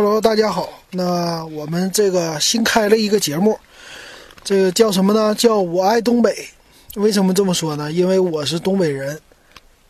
[0.00, 0.68] Hello，大家好。
[0.92, 3.58] 那我们这个新开了一个节目，
[4.44, 5.34] 这个叫什么呢？
[5.34, 6.48] 叫我爱东北。
[6.94, 7.90] 为什么这么说呢？
[7.90, 9.20] 因为我是东北人。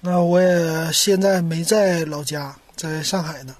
[0.01, 3.55] 那我也现在没在老家，在上海呢。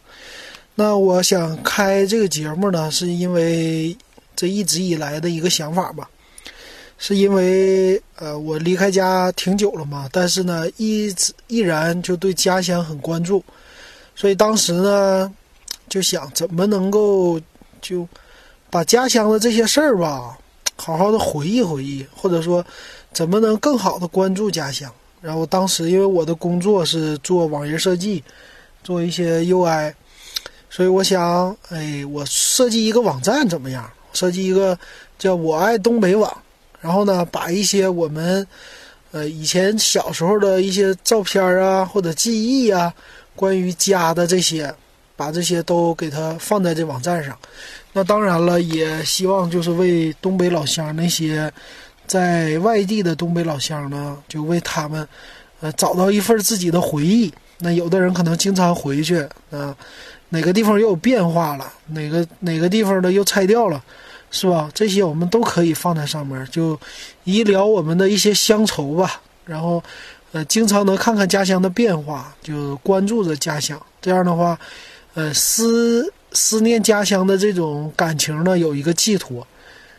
[0.75, 3.95] 那我想开这个节目呢，是因为
[4.35, 6.09] 这一直以来的一个想法吧。
[6.97, 13.45] 是因为呃，我离开家挺久了嘛，但是呢，一直依然就对家乡很关注，
[14.17, 15.31] 所以当时呢，
[15.89, 17.41] 就想怎么能够
[17.81, 18.07] 就
[18.71, 20.37] 把家乡的这些事儿吧，
[20.77, 22.65] 好好的回忆回忆，或者说
[23.13, 24.93] 怎么能更好的关注家乡。
[25.21, 28.23] 然后当时因为我的工作是做网页设计，
[28.85, 29.93] 做一些 UI，
[30.71, 33.91] 所以我想，哎，我设计一个网站怎么样？
[34.13, 34.79] 设计一个
[35.19, 36.35] 叫我爱东北网。
[36.81, 38.47] 然后呢，把一些我们，
[39.11, 42.95] 呃，以前小时候的一些照片啊，或者记忆啊，
[43.35, 44.73] 关于家的这些，
[45.19, 47.37] 把这些都给它放在这网站上。
[47.93, 51.53] 那当然了，也希望就是为东北老乡那些
[52.07, 55.07] 在外地的东北老乡呢，就为他们，
[55.61, 57.35] 呃，找到一份自己的回忆。
[57.59, 59.19] 那有的人可能经常回去，
[59.51, 59.77] 啊，
[60.29, 63.83] 哪个地方又有变化了，哪个哪个地方的又拆掉了。
[64.31, 64.71] 是吧？
[64.75, 66.79] 这些我们都可以放在上面，就
[67.25, 69.23] 以聊我们的一些乡愁吧。
[69.47, 69.83] 然后，
[70.33, 73.81] 呃，经常能看看家乡的变化，就关注着家乡。
[74.03, 74.59] 这样的话，
[75.15, 79.47] 呃，思思念家乡的这种感情呢，有一个寄托。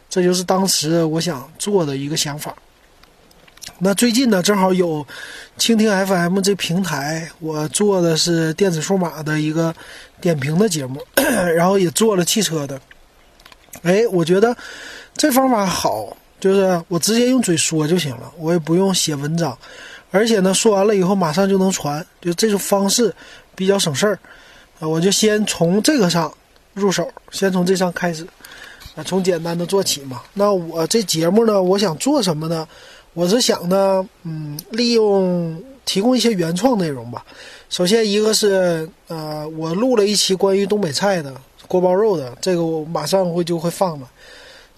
[0.09, 2.55] 这就是当时我想做的一个想法。
[3.77, 5.05] 那最近呢，正好有
[5.57, 9.73] 蜻蜓 FM 这平台，我做的是电子数码的一个
[10.19, 10.99] 点评的节目，
[11.55, 12.81] 然后也做了汽车的。
[13.83, 14.55] 哎，我觉得
[15.15, 19.57] 这方法好，就是我直接用嘴说就行了，我也不用写文章，
[20.11, 23.13] 而且呢，说完了以后马上就能传，就这种方式
[23.55, 24.19] 比较省事儿
[24.79, 24.87] 啊。
[24.87, 26.33] 我就先从这个上
[26.73, 28.25] 入手，先从这上开始
[28.95, 30.21] 啊，从简单的做起嘛。
[30.33, 32.67] 那我这节目呢，我想做什么呢？
[33.13, 37.25] 我是想呢，嗯，利用提供一些原创内容吧。
[37.69, 41.33] 首先一个是呃，我录了一期关于东北菜的。
[41.67, 44.09] 锅包肉的这个我马上会就会放了，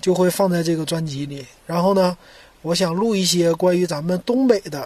[0.01, 1.45] 就会放在这个专辑里。
[1.65, 2.17] 然后呢，
[2.61, 4.85] 我想录一些关于咱们东北的，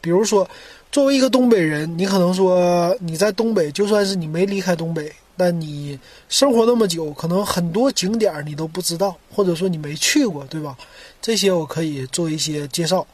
[0.00, 0.48] 比如说，
[0.90, 10.76] 作为一个东北人，你可能说你在东北，就算是你没离开东北，但你生活那么久，可能很多景点你都不知道，或者说你没去过，对吧？
[11.20, 13.06] 这些我可以做一些介绍。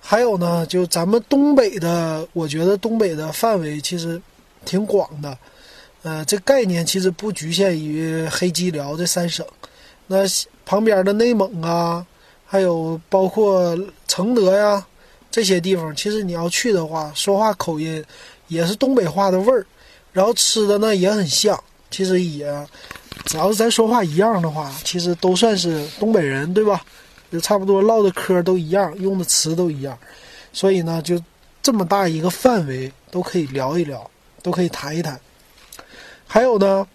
[0.00, 4.20] 还有呢，就咱们东北的，我觉得东北的范围其实
[4.66, 5.36] 挺广的。
[6.02, 9.46] 呃，这概念其实不局限于黑吉辽这三省，
[10.06, 10.18] 那
[10.66, 12.06] 旁边的内蒙啊，
[12.44, 13.74] 还有包括
[14.06, 14.86] 承德呀
[15.34, 18.04] 这些地方，其实你要去的话，说话口音
[18.46, 19.66] 也是东北话的味儿，
[20.12, 22.46] 然后吃的呢也很像，其实也
[23.24, 26.80] 只要是咱说话一样的话，其实都算是东北人，对吧？
[27.32, 29.98] 就差不多唠的嗑都一样，用的词都一样，
[30.52, 31.20] 所以呢，就
[31.60, 34.08] 这么大一个范围都可以聊一聊，
[34.40, 35.20] 都可以谈一谈。
[36.28, 36.86] 还有呢，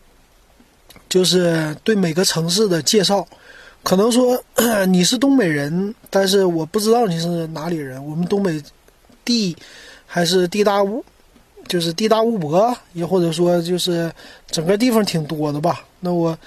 [1.10, 3.28] 就是对每个城市的介绍，
[3.84, 4.42] 可能说
[4.88, 8.04] 你是东北人，但是我不知道你是哪里人。
[8.06, 8.62] 我们东北
[9.26, 9.56] 地
[10.06, 11.04] 还是地大物，
[11.68, 14.12] 就是地大物博，也或者说就是
[14.50, 15.86] 整个地方挺多的吧。
[16.00, 16.38] 那我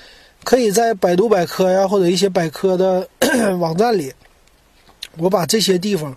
[0.44, 3.08] 可以在百度百科呀，或者一些百科的
[3.58, 4.12] 网站里，
[5.18, 6.16] 我把这些地方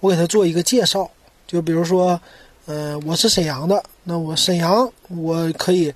[0.00, 1.10] 我给他做一个介绍。
[1.46, 2.20] 就比如说。
[2.66, 5.92] 嗯，我是沈阳的，那我沈阳我可以，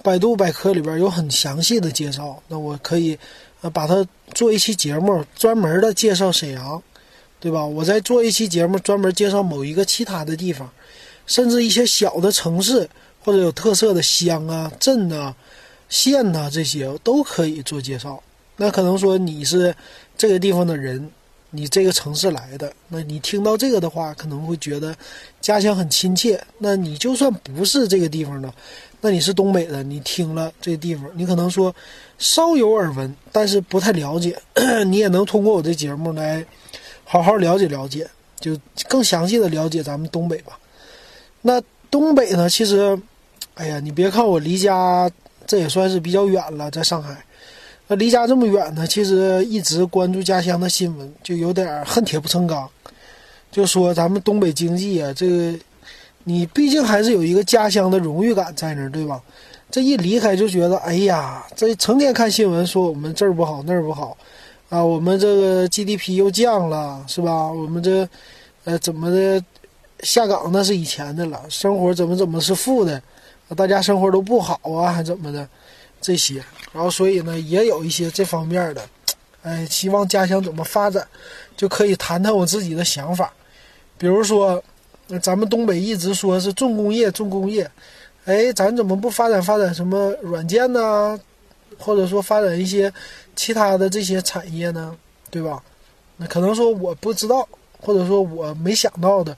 [0.00, 3.18] 百度百科里边有很详细的介绍，那我可以，
[3.64, 6.82] 呃，把它做一期节目，专门的介绍沈阳，
[7.40, 7.64] 对吧？
[7.64, 10.70] 我再做一期节目，专门介绍某一个其他的地方，
[11.26, 12.86] 甚至一些小的城市
[13.22, 15.34] 或者有特色的乡啊、镇啊、
[15.88, 18.22] 县呐，这些都可以做介绍。
[18.58, 19.74] 那可能说你是
[20.14, 21.10] 这个地方的人。
[21.54, 24.94] 你这个城市来的，那你听到这个的话，可能会觉得
[25.40, 26.42] 家乡很亲切。
[26.58, 28.52] 那你就算不是这个地方的，
[29.00, 31.74] 那你是东北的，你听了这个地方，你可能说
[32.18, 34.36] 稍有耳闻，但是不太了解。
[34.86, 36.44] 你也能通过我这节目来
[37.04, 38.08] 好好了解了解，
[38.40, 38.58] 就
[38.88, 40.58] 更详细的了解咱们东北吧。
[41.40, 42.98] 那东北呢，其实，
[43.54, 45.08] 哎呀，你别看我离家，
[45.46, 47.24] 这也算是比较远了，在上海。
[47.86, 52.68] 那离家这么远呢，其实一直关注家乡的新闻，就有点恨铁不成钢。
[53.50, 55.58] 就说咱们东北经济啊，这个
[56.24, 59.20] 你毕竟还是有一个家乡的荣誉感在那儿，对吧？
[59.70, 64.16] 这一离开就觉得，哎呀，这成天看新闻说我们这儿不好那儿不好，
[64.70, 67.48] 啊，我们这个 GDP 又降了，是吧？
[67.48, 68.08] 我们这
[68.64, 69.44] 呃怎么的
[70.00, 73.02] 下岗那是以前的了，生活怎么怎么是负的，
[73.56, 75.46] 大家生活都不好啊，还怎么的？
[76.04, 78.86] 这些，然后所以呢，也有一些这方面的，
[79.42, 81.08] 哎，希望家乡怎么发展，
[81.56, 83.32] 就可以谈谈我自己的想法。
[83.96, 84.62] 比如说，
[85.22, 87.70] 咱们东北一直说是重工业，重工业，
[88.26, 91.18] 哎，咱怎么不发展发展什么软件呢？
[91.78, 92.92] 或者说发展一些
[93.34, 94.94] 其他的这些产业呢？
[95.30, 95.62] 对吧？
[96.18, 97.48] 那可能说我不知道，
[97.80, 99.34] 或者说我没想到的，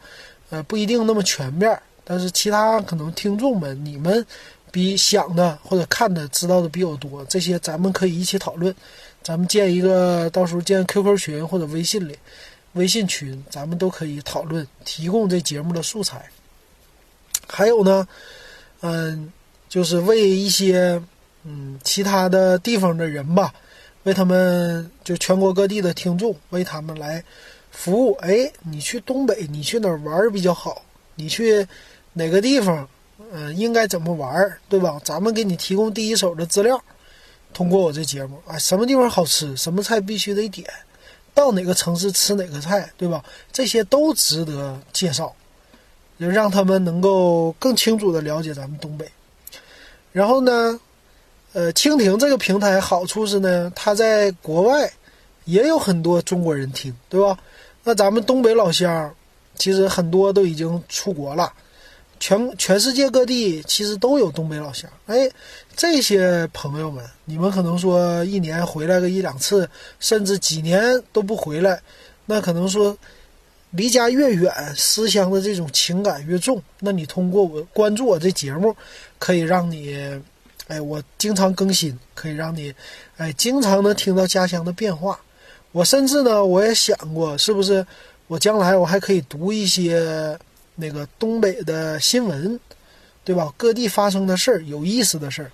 [0.50, 1.80] 呃，不一定那么全面。
[2.08, 4.24] 但是其他可能听众们，你们
[4.76, 8.74] 比想的或者看的知道的比较多，这些咱们可以一起讨论。
[9.22, 12.14] 咱们建一个，到时候建 QQ 群或者微信里，
[12.74, 16.28] 微信群，咱们都可以讨论，提供这节目的素材。
[17.48, 18.06] 还有呢，
[18.82, 19.32] 嗯，
[19.66, 21.00] 就是为一些
[21.44, 23.54] 嗯其他的地方的人吧，
[24.02, 27.24] 为他们就全国各地的听众，为他们来
[27.70, 28.12] 服务。
[28.20, 30.84] 哎，你去东北，你去哪儿玩比较好？
[31.14, 31.66] 你去。
[32.18, 32.88] 哪个地方，
[33.32, 35.00] 嗯，应该怎么玩儿，对吧？
[35.02, 36.80] 咱们给你提供第一手的资料，
[37.54, 40.68] 通过我这节目啊，什么地方好吃，什么菜必须得点，
[41.34, 43.24] 到哪个城市吃哪个菜，对吧？
[43.50, 45.34] 这些都值得介绍，
[46.20, 49.10] 就让他们能够更清楚的了解咱们东北。
[50.12, 50.78] 然后呢，
[51.54, 54.90] 呃，蜻蜓这个平台好处是呢，它在国外
[55.46, 57.38] 也有很多中国人听，对吧？
[57.82, 59.14] 那咱们东北老乡，
[59.56, 61.52] 其实很多都已经出国了。
[62.18, 65.28] 全全世界各地其实都有东北老乡，哎，
[65.76, 69.68] 这些朋友们，你们可能说一年回来个一两次，
[70.00, 71.80] 甚至几年都不回来，
[72.24, 72.96] 那可能说
[73.70, 76.62] 离家越远，思乡的这种情感越重。
[76.80, 78.74] 那你通过我关注我这节目，
[79.18, 79.96] 可以让你，
[80.68, 82.74] 哎，我经常更新，可以让你，
[83.18, 85.20] 哎，经常能听到家乡的变化。
[85.72, 87.86] 我甚至呢，我也想过，是不是
[88.26, 90.38] 我将来我还可以读一些。
[90.76, 92.60] 那个东北的新闻，
[93.24, 93.52] 对吧？
[93.56, 95.50] 各地发生的事儿，有意思的事儿，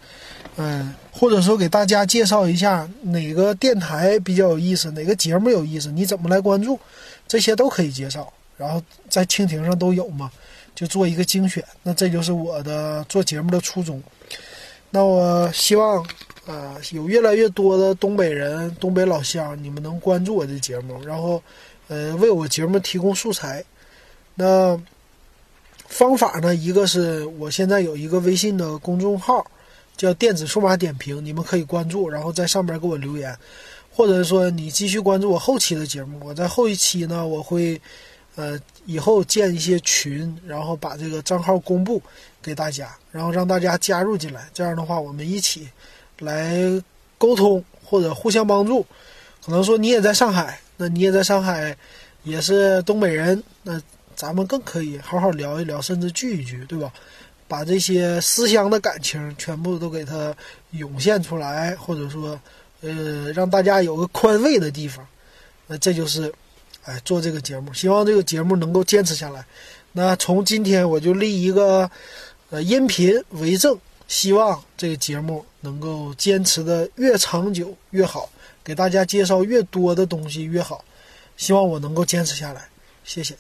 [0.56, 6.78] 嗯，或者说给大家介绍一下哪个电台比较有意思，哪个节目有意思，你怎么来关注，
[7.26, 8.30] 这些都可以介绍。
[8.58, 10.30] 然后在蜻蜓上都有嘛，
[10.74, 11.64] 就做一个精选。
[11.82, 14.02] 那这就是我的做节目的初衷。
[14.90, 16.04] 那我希望，
[16.46, 21.42] 呃，有越来越多的东北人、东北老乡，你们能关注我的节目，然后，
[21.88, 23.64] 呃，为我节目提供素材。
[24.34, 24.78] 那。
[25.92, 26.54] 方法呢？
[26.54, 29.46] 一个是我现在有一个微信的公众号，
[29.94, 33.36] 叫“电子数码点评”，你们可以关注，然后在上面给我留言，
[33.94, 36.18] 或者说你继续关注我后期的节目。
[36.24, 37.78] 我在后一期呢，我会，
[38.36, 42.00] 呃，以后建一些群，然后把这个账号公布
[42.40, 44.48] 给大家，然后让大家加入进来。
[44.54, 45.68] 这样的话，我们一起
[46.20, 46.56] 来
[47.18, 48.84] 沟通或者互相帮助。
[49.44, 51.76] 可能说你也在上海，那你也在上海，
[52.22, 53.78] 也是东北人，那。
[54.22, 56.92] 咱们更可以好好聊一聊，甚至聚一聚，对吧？
[57.48, 60.32] 把这些思乡的感情全部都给它
[60.70, 62.40] 涌现出来，或者说，
[62.82, 65.04] 呃，让大家有个宽慰的地方。
[65.66, 66.32] 那这就是，
[66.84, 69.44] 哎，做这个节目，希望这个节目能够坚持下来。
[69.90, 71.90] 那从今天我就立一个，
[72.50, 73.76] 呃，音频为证，
[74.06, 78.30] 希望这个节目能够坚持的越长久越好，
[78.62, 80.84] 给大家介绍越多的东西越好。
[81.36, 82.68] 希望我能够坚持下来，
[83.02, 83.34] 谢谢。